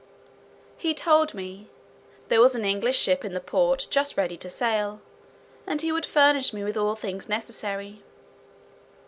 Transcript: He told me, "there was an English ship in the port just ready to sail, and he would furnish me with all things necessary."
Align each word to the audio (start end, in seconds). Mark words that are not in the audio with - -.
He 0.79 0.95
told 0.95 1.35
me, 1.35 1.67
"there 2.27 2.41
was 2.41 2.55
an 2.55 2.65
English 2.65 2.97
ship 2.97 3.23
in 3.23 3.33
the 3.35 3.39
port 3.39 3.85
just 3.91 4.17
ready 4.17 4.35
to 4.37 4.49
sail, 4.49 4.99
and 5.67 5.79
he 5.79 5.91
would 5.91 6.07
furnish 6.07 6.53
me 6.53 6.63
with 6.63 6.75
all 6.75 6.95
things 6.95 7.29
necessary." 7.29 8.01